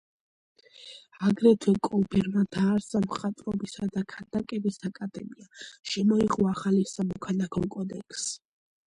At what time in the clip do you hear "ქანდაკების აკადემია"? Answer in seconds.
4.13-5.45